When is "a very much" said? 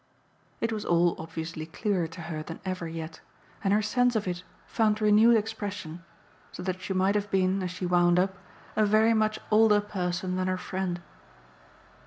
8.75-9.37